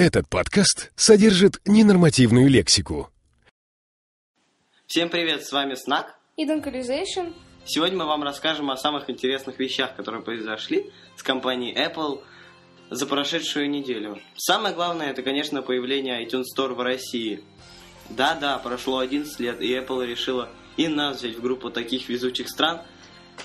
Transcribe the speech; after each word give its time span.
Этот 0.00 0.28
подкаст 0.28 0.92
содержит 0.94 1.60
ненормативную 1.66 2.48
лексику. 2.48 3.10
Всем 4.86 5.08
привет, 5.08 5.44
с 5.44 5.50
вами 5.50 5.74
Снак. 5.74 6.16
и 6.36 6.46
Dunkalization. 6.46 7.34
Сегодня 7.64 7.98
мы 7.98 8.06
вам 8.06 8.22
расскажем 8.22 8.70
о 8.70 8.76
самых 8.76 9.10
интересных 9.10 9.58
вещах, 9.58 9.96
которые 9.96 10.22
произошли 10.22 10.92
с 11.16 11.24
компанией 11.24 11.74
Apple 11.74 12.22
за 12.90 13.06
прошедшую 13.06 13.68
неделю. 13.68 14.20
Самое 14.36 14.72
главное, 14.72 15.10
это, 15.10 15.22
конечно, 15.24 15.62
появление 15.62 16.24
iTunes 16.24 16.44
Store 16.56 16.74
в 16.74 16.80
России. 16.80 17.42
Да-да, 18.08 18.56
прошло 18.58 19.00
11 19.00 19.40
лет, 19.40 19.60
и 19.60 19.74
Apple 19.74 20.06
решила 20.06 20.48
и 20.76 20.86
нас 20.86 21.16
взять 21.16 21.38
в 21.38 21.42
группу 21.42 21.70
таких 21.70 22.08
везучих 22.08 22.48
стран, 22.50 22.82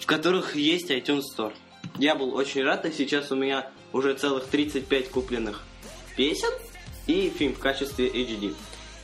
в 0.00 0.04
которых 0.04 0.56
есть 0.56 0.90
iTunes 0.90 1.22
Store. 1.32 1.54
Я 1.96 2.16
был 2.16 2.34
очень 2.34 2.64
рад, 2.64 2.86
и 2.86 2.90
сейчас 2.90 3.30
у 3.30 3.36
меня 3.36 3.70
уже 3.92 4.14
целых 4.14 4.46
35 4.48 5.10
купленных 5.10 5.64
песен 6.16 6.52
и 7.06 7.30
фильм 7.30 7.54
в 7.54 7.58
качестве 7.58 8.08
HD. 8.08 8.54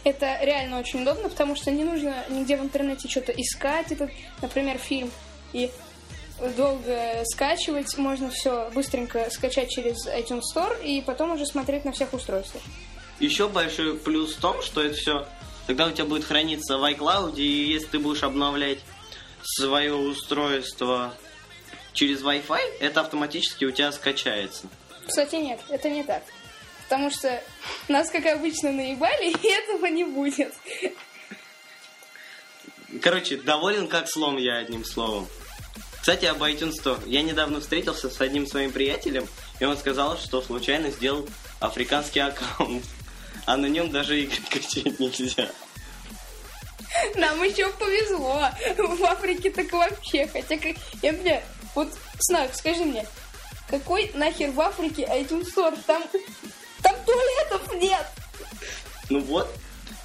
Это 0.04 0.38
реально 0.42 0.78
очень 0.78 1.02
удобно, 1.02 1.28
потому 1.28 1.56
что 1.56 1.70
не 1.70 1.82
нужно 1.82 2.24
нигде 2.28 2.56
в 2.56 2.62
интернете 2.62 3.08
что-то 3.08 3.32
искать, 3.32 3.90
этот, 3.90 4.10
например, 4.40 4.78
фильм, 4.78 5.10
и 5.52 5.70
долго 6.56 7.22
скачивать. 7.24 7.96
Можно 7.96 8.30
все 8.30 8.70
быстренько 8.74 9.28
скачать 9.30 9.70
через 9.70 10.06
iTunes 10.06 10.42
Store 10.54 10.84
и 10.84 11.00
потом 11.00 11.32
уже 11.32 11.46
смотреть 11.46 11.84
на 11.84 11.92
всех 11.92 12.12
устройствах. 12.12 12.62
Еще 13.18 13.48
большой 13.48 13.96
плюс 13.98 14.34
в 14.34 14.40
том, 14.40 14.62
что 14.62 14.82
это 14.82 14.95
все 14.95 15.26
тогда 15.66 15.86
у 15.86 15.90
тебя 15.90 16.04
будет 16.04 16.24
храниться 16.24 16.78
в 16.78 16.84
iCloud, 16.84 17.36
и 17.36 17.73
если 17.73 17.88
ты 17.88 17.98
будешь 17.98 18.23
обновлять 18.23 18.78
свое 19.42 19.95
устройство 19.95 21.14
через 21.92 22.23
Wi-Fi, 22.23 22.78
это 22.80 23.00
автоматически 23.00 23.64
у 23.64 23.73
тебя 23.73 23.90
скачается. 23.92 24.66
Кстати, 25.06 25.36
нет, 25.36 25.60
это 25.68 25.88
не 25.88 26.04
так. 26.04 26.23
Потому 26.88 27.10
что 27.10 27.42
нас, 27.88 28.10
как 28.10 28.26
обычно, 28.26 28.72
наебали, 28.72 29.30
и 29.42 29.48
этого 29.48 29.86
не 29.86 30.04
будет. 30.04 30.54
Короче, 33.02 33.37
доволен 33.37 33.88
как 33.88 34.09
слон 34.09 34.37
я 34.38 34.59
одним 34.59 34.84
словом. 34.84 35.29
Кстати, 36.01 36.26
об 36.26 36.42
iTunes 36.42 36.74
Store. 36.80 37.02
Я 37.07 37.23
недавно 37.23 37.60
встретился 37.60 38.09
с 38.09 38.20
одним 38.20 38.46
своим 38.46 38.70
приятелем, 38.70 39.26
и 39.59 39.64
он 39.64 39.76
сказал, 39.76 40.16
что 40.16 40.40
случайно 40.40 40.90
сделал 40.90 41.29
африканский 41.59 42.20
аккаунт. 42.20 42.84
А 43.45 43.57
на 43.57 43.66
нем 43.66 43.90
даже 43.90 44.23
игры 44.23 44.38
качать 44.51 45.01
нельзя. 45.01 45.51
Нам 47.16 47.42
еще 47.42 47.68
повезло. 47.73 48.48
В 48.79 49.04
Африке 49.04 49.51
так 49.51 49.73
вообще. 49.73 50.26
Хотя, 50.29 50.57
как... 50.59 50.76
я, 51.02 51.12
бля, 51.12 51.42
вот, 51.74 51.88
Снак, 52.20 52.54
скажи 52.54 52.84
мне, 52.84 53.07
какой 53.68 54.10
нахер 54.14 54.51
в 54.52 54.60
Африке 54.60 55.07
iTunes 55.10 55.48
Store? 55.54 55.79
Там 55.87 56.02
туалетов 57.16 57.74
нет. 57.74 58.06
Ну 59.09 59.20
вот, 59.20 59.48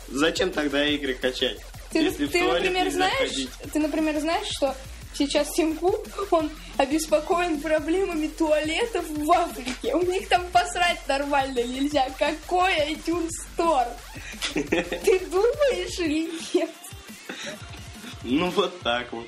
зачем 0.07 0.51
тогда 0.51 0.85
игры 0.85 1.13
качать? 1.13 1.59
Ты, 1.91 1.99
если 1.99 2.27
ты 2.27 2.43
например, 2.43 2.89
знаешь, 2.89 3.29
ходить? 3.29 3.49
ты, 3.73 3.79
например, 3.79 4.19
знаешь, 4.19 4.47
что 4.49 4.75
сейчас 5.13 5.51
Тим 5.51 5.75
Кук, 5.75 6.07
он 6.31 6.49
обеспокоен 6.77 7.59
проблемами 7.59 8.27
туалетов 8.27 9.09
в 9.09 9.31
Африке. 9.31 9.93
У 9.93 10.01
них 10.03 10.29
там 10.29 10.45
посрать 10.51 11.05
нормально 11.07 11.63
нельзя. 11.63 12.07
Какой 12.17 12.73
iTunes 12.93 13.29
Store? 13.57 13.87
Ты 14.53 15.19
думаешь 15.25 15.99
или 15.99 16.29
нет? 16.53 16.69
Ну 18.23 18.49
вот 18.51 18.79
так 18.81 19.11
вот. 19.11 19.27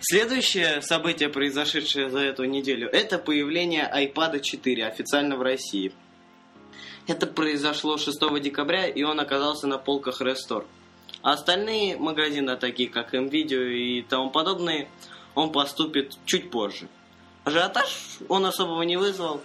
Следующее 0.00 0.80
событие, 0.80 1.28
произошедшее 1.28 2.08
за 2.08 2.20
эту 2.20 2.44
неделю, 2.44 2.88
это 2.88 3.18
появление 3.18 3.90
iPad 3.92 4.40
4 4.40 4.86
официально 4.86 5.36
в 5.36 5.42
России. 5.42 5.92
Это 7.06 7.26
произошло 7.26 7.96
6 7.96 8.18
декабря, 8.40 8.86
и 8.86 9.02
он 9.02 9.20
оказался 9.20 9.66
на 9.66 9.78
полках 9.78 10.20
Restore. 10.20 10.66
А 11.22 11.32
остальные 11.32 11.96
магазины, 11.96 12.56
такие 12.56 12.88
как 12.88 13.14
MVideo 13.14 13.72
и 13.72 14.02
тому 14.02 14.30
подобные, 14.30 14.88
он 15.34 15.52
поступит 15.52 16.16
чуть 16.26 16.50
позже. 16.50 16.88
Ажиотаж 17.44 18.18
он 18.28 18.46
особого 18.46 18.82
не 18.82 18.96
вызвал. 18.96 19.40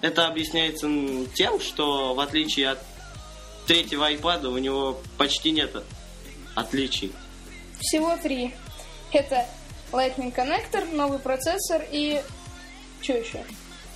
Это 0.00 0.26
объясняется 0.26 0.88
тем, 1.34 1.60
что 1.60 2.14
в 2.14 2.20
отличие 2.20 2.70
от 2.70 2.78
третьего 3.66 4.10
iPad 4.10 4.46
у 4.46 4.58
него 4.58 5.00
почти 5.18 5.50
нет 5.50 5.76
отличий. 6.54 7.12
Всего 7.78 8.16
три. 8.16 8.54
Это 9.12 9.46
Lightning 9.92 10.32
коннектор, 10.32 10.84
новый 10.86 11.18
процессор 11.18 11.82
и... 11.90 12.22
Что 13.02 13.12
еще? 13.14 13.44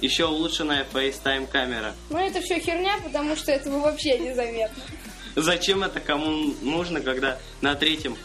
Еще 0.00 0.26
улучшенная 0.26 0.86
FaceTime 0.92 1.46
камера. 1.46 1.94
Ну, 2.10 2.18
это 2.18 2.40
все 2.42 2.60
херня, 2.60 2.96
потому 3.02 3.34
что 3.36 3.52
этого 3.52 3.78
вообще 3.80 4.18
незаметно. 4.18 4.82
Зачем 5.36 5.82
это 5.82 6.00
кому 6.00 6.54
нужно, 6.62 7.00
когда 7.00 7.38
на 7.60 7.74
третьем 7.74 8.16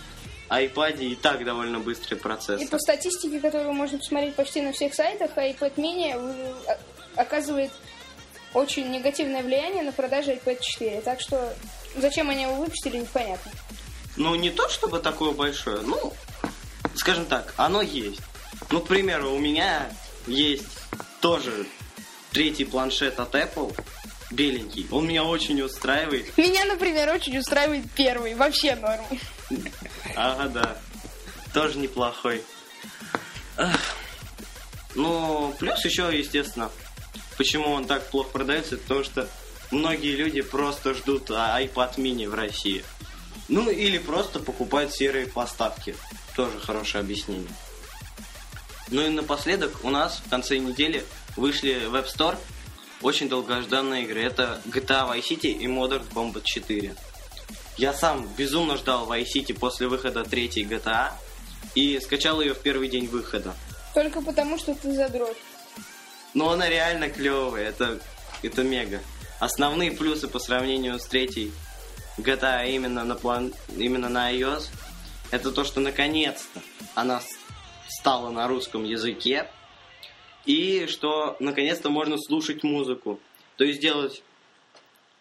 iPad 0.50 1.00
и 1.00 1.16
так 1.16 1.44
довольно 1.46 1.80
быстрый 1.80 2.16
И 2.16 2.20
процессор? 2.20 2.68
по 2.68 2.78
статистике, 2.78 3.40
которую 3.40 3.74
можно 3.74 3.98
посмотреть 3.98 4.36
почти 4.36 4.62
на 4.62 4.74
всех 4.74 4.94
сайтах, 4.94 5.32
iPad 5.38 5.76
mini 5.76 6.14
э, 6.68 6.76
оказывает 7.16 7.72
очень 8.54 8.92
негативное 8.92 9.44
влияние 9.44 9.84
на 9.84 9.94
продажи 9.94 10.32
iPad 10.34 10.60
4. 10.62 11.02
Так 11.02 11.22
что 11.22 11.54
зачем 11.96 12.30
они 12.30 12.44
его 12.44 12.56
выпустили, 12.56 12.98
непонятно. 12.98 13.50
Ну, 14.18 14.36
не 14.36 14.50
то 14.50 14.68
чтобы 14.68 15.00
такое 15.00 15.32
большое, 15.32 15.82
ну, 15.82 16.12
скажем 16.96 17.26
так, 17.26 17.54
оно 17.56 17.82
есть. 17.82 18.20
Ну, 18.72 18.82
к 18.82 18.88
примеру, 18.88 19.32
у 19.32 19.40
меня 19.40 19.90
есть 20.28 20.64
тоже 21.20 21.66
третий 22.32 22.66
планшет 22.66 23.20
от 23.20 23.36
Apple, 23.36 23.76
беленький. 24.32 24.88
Он 24.92 25.08
меня 25.08 25.24
очень 25.24 25.62
устраивает. 25.62 26.38
Меня, 26.38 26.66
например, 26.66 27.10
очень 27.10 27.38
устраивает 27.38 27.86
первый. 27.96 28.34
Вообще 28.36 28.76
норм. 28.76 29.04
Ага, 30.16 30.48
да. 30.50 30.78
Тоже 31.54 31.78
неплохой. 31.78 32.42
Ну, 34.96 35.56
плюс 35.60 35.84
еще, 35.86 36.10
естественно, 36.12 36.70
почему 37.38 37.72
он 37.72 37.86
так 37.86 38.10
плохо 38.10 38.30
продается, 38.30 38.78
потому 38.78 39.04
что 39.04 39.28
многие 39.72 40.16
люди 40.16 40.42
просто 40.42 40.94
ждут 40.94 41.32
а, 41.32 41.62
iPad 41.62 41.96
mini 41.98 42.28
в 42.28 42.34
России. 42.34 42.84
Ну, 43.48 43.70
или 43.70 43.98
просто 43.98 44.40
покупают 44.40 44.94
серые 44.94 45.28
поставки. 45.28 45.96
Тоже 46.36 46.60
хорошее 46.60 47.02
объяснение. 47.02 47.50
Ну 48.92 49.02
и 49.02 49.10
напоследок 49.10 49.84
у 49.84 49.90
нас 49.90 50.22
в 50.26 50.30
конце 50.30 50.58
недели 50.58 51.06
вышли 51.38 51.86
в 51.86 51.96
App 51.96 52.08
Store 52.14 52.38
очень 53.02 53.30
долгожданные 53.30 54.04
игры. 54.04 54.22
Это 54.22 54.62
GTA 54.66 55.10
Vice 55.10 55.30
City 55.30 55.52
и 55.52 55.66
Modern 55.66 56.06
Combat 56.14 56.44
4. 56.44 56.94
Я 57.78 57.94
сам 57.94 58.28
безумно 58.38 58.76
ждал 58.76 59.10
Vice 59.10 59.28
City 59.34 59.58
после 59.58 59.88
выхода 59.88 60.26
третьей 60.26 60.66
GTA 60.66 61.14
и 61.74 62.00
скачал 62.02 62.42
ее 62.42 62.54
в 62.54 62.60
первый 62.60 62.90
день 62.90 63.08
выхода. 63.08 63.56
Только 63.94 64.22
потому, 64.22 64.58
что 64.58 64.76
ты 64.76 64.94
задрот. 64.94 65.38
Но 66.34 66.50
она 66.50 66.68
реально 66.68 67.10
клевая, 67.10 67.70
это, 67.70 68.00
это 68.44 68.64
мега. 68.64 69.00
Основные 69.40 69.92
плюсы 69.92 70.28
по 70.28 70.40
сравнению 70.40 71.00
с 71.00 71.06
третьей 71.06 71.54
GTA 72.18 72.70
именно 72.70 73.06
на, 73.06 73.16
план, 73.16 73.54
именно 73.76 74.10
на 74.10 74.34
iOS, 74.34 74.68
это 75.32 75.52
то, 75.52 75.64
что 75.64 75.80
наконец-то 75.80 76.62
она 76.94 77.22
с- 77.92 78.00
стала 78.00 78.30
на 78.30 78.48
русском 78.48 78.84
языке, 78.84 79.48
и 80.46 80.86
что 80.88 81.36
наконец-то 81.40 81.90
можно 81.90 82.18
слушать 82.18 82.64
музыку. 82.64 83.20
То 83.58 83.64
есть 83.64 83.80
делать 83.82 84.24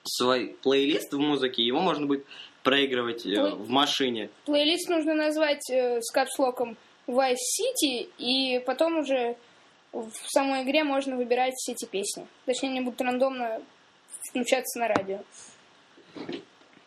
свой 0.05 0.57
плейлист 0.63 1.13
в 1.13 1.19
музыке, 1.19 1.63
его 1.63 1.81
можно 1.81 2.07
будет 2.07 2.25
проигрывать 2.63 3.27
э, 3.27 3.31
Плей- 3.31 3.55
в 3.55 3.69
машине. 3.69 4.31
Плейлист 4.47 4.89
нужно 4.89 5.15
назвать 5.15 5.69
э, 5.71 6.01
с 6.01 6.11
капслоком 6.11 6.77
Vice 7.07 7.35
City, 7.35 8.09
и 8.19 8.59
потом 8.61 8.99
уже 9.01 9.37
в 9.93 10.11
самой 10.29 10.63
игре 10.63 10.85
можно 10.85 11.17
выбирать 11.17 11.55
все 11.57 11.73
эти 11.73 11.85
песни. 11.85 12.27
Точнее, 12.47 12.69
они 12.71 12.81
будут 12.81 13.01
рандомно 13.01 13.61
включаться 14.31 14.79
на 14.79 14.89
радио. 14.89 15.19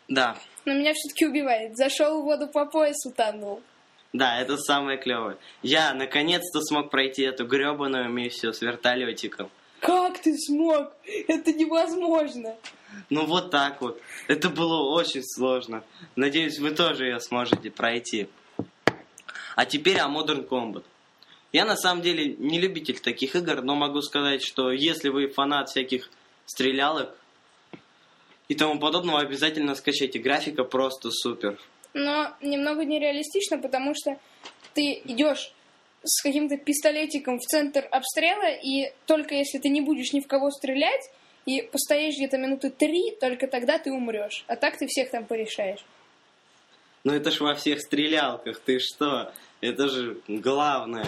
Да, 0.08 0.36
Но 0.64 0.74
меня 0.74 0.92
все-таки 0.94 1.26
убивает. 1.26 1.76
Зашел 1.76 2.20
в 2.20 2.24
воду 2.24 2.46
по 2.48 2.66
пояс, 2.66 2.96
утонул. 3.06 3.62
Да, 4.14 4.40
это 4.40 4.56
самое 4.56 4.96
клевое. 4.96 5.36
Я 5.64 5.92
наконец-то 5.92 6.60
смог 6.60 6.88
пройти 6.88 7.22
эту 7.22 7.44
гребаную 7.46 8.08
миссию 8.08 8.54
с 8.54 8.62
вертолетиком. 8.62 9.50
Как 9.80 10.20
ты 10.22 10.38
смог? 10.38 10.92
Это 11.26 11.52
невозможно. 11.52 12.54
Ну 13.10 13.26
вот 13.26 13.50
так 13.50 13.82
вот. 13.82 14.00
Это 14.28 14.50
было 14.50 14.88
очень 14.94 15.24
сложно. 15.24 15.82
Надеюсь, 16.14 16.60
вы 16.60 16.70
тоже 16.70 17.06
ее 17.06 17.18
сможете 17.18 17.72
пройти. 17.72 18.28
А 19.56 19.66
теперь 19.66 19.98
о 19.98 20.06
Modern 20.06 20.46
Combat. 20.48 20.84
Я 21.52 21.64
на 21.64 21.76
самом 21.76 22.00
деле 22.00 22.36
не 22.38 22.60
любитель 22.60 23.00
таких 23.00 23.34
игр, 23.34 23.62
но 23.62 23.74
могу 23.74 24.00
сказать, 24.00 24.44
что 24.44 24.70
если 24.70 25.08
вы 25.08 25.26
фанат 25.26 25.70
всяких 25.70 26.08
стрелялок 26.46 27.16
и 28.46 28.54
тому 28.54 28.78
подобного, 28.78 29.18
обязательно 29.18 29.74
скачайте. 29.74 30.20
Графика 30.20 30.62
просто 30.62 31.10
супер. 31.10 31.58
Но 31.94 32.34
немного 32.40 32.84
нереалистично, 32.84 33.58
потому 33.58 33.94
что 33.94 34.18
ты 34.74 35.00
идешь 35.04 35.52
с 36.02 36.22
каким-то 36.22 36.56
пистолетиком 36.58 37.38
в 37.38 37.42
центр 37.42 37.88
обстрела, 37.90 38.50
и 38.50 38.92
только 39.06 39.34
если 39.34 39.58
ты 39.58 39.68
не 39.68 39.80
будешь 39.80 40.12
ни 40.12 40.20
в 40.20 40.26
кого 40.26 40.50
стрелять, 40.50 41.10
и 41.46 41.62
постоишь 41.62 42.16
где-то 42.16 42.36
минуты 42.38 42.70
три, 42.70 43.16
только 43.20 43.46
тогда 43.46 43.78
ты 43.78 43.92
умрешь. 43.92 44.44
А 44.46 44.56
так 44.56 44.76
ты 44.76 44.86
всех 44.86 45.10
там 45.10 45.24
порешаешь. 45.24 45.84
Ну 47.04 47.12
это 47.12 47.30
ж 47.30 47.40
во 47.40 47.54
всех 47.54 47.80
стрелялках, 47.80 48.60
ты 48.60 48.78
что? 48.78 49.32
Это 49.60 49.88
же 49.88 50.18
главное. 50.26 51.06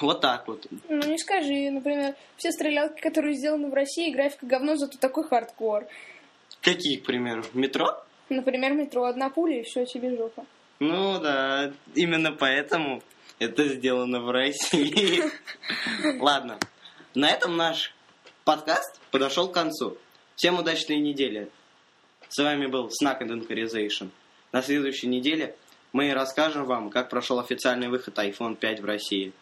Вот 0.00 0.20
так 0.20 0.48
вот. 0.48 0.66
Ну 0.88 1.02
не 1.06 1.18
скажи, 1.18 1.70
например, 1.70 2.16
все 2.36 2.50
стрелялки, 2.50 3.00
которые 3.00 3.36
сделаны 3.36 3.68
в 3.68 3.74
России, 3.74 4.10
графика 4.10 4.46
говно, 4.46 4.76
зато 4.76 4.98
такой 4.98 5.24
хардкор. 5.24 5.86
Какие, 6.60 6.96
к 6.96 7.04
примеру? 7.04 7.44
Метро? 7.54 8.02
Например, 8.30 8.72
метро 8.72 9.04
одна 9.04 9.28
пуля 9.28 9.60
и 9.60 9.64
все, 9.64 9.84
тебе 9.84 10.16
жопа. 10.16 10.46
Ну 10.78 11.20
да, 11.20 11.72
именно 11.94 12.32
поэтому 12.32 13.02
это 13.40 13.68
сделано 13.68 14.20
в 14.20 14.30
России. 14.30 15.22
Ладно, 16.20 16.58
на 17.14 17.28
этом 17.28 17.56
наш 17.56 17.92
подкаст 18.44 19.00
подошел 19.10 19.48
к 19.48 19.54
концу. 19.54 19.98
Всем 20.36 20.58
удачной 20.58 21.00
недели. 21.00 21.50
С 22.28 22.38
вами 22.38 22.66
был 22.66 22.88
Snack 22.88 23.20
and 23.20 23.46
Incarization. 23.46 24.10
На 24.52 24.62
следующей 24.62 25.08
неделе 25.08 25.56
мы 25.92 26.14
расскажем 26.14 26.64
вам, 26.64 26.90
как 26.90 27.10
прошел 27.10 27.40
официальный 27.40 27.88
выход 27.88 28.16
iPhone 28.18 28.54
5 28.54 28.80
в 28.80 28.84
России. 28.84 29.32